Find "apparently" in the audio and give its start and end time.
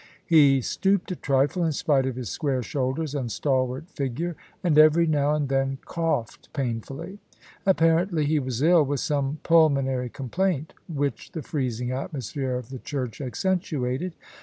7.67-8.25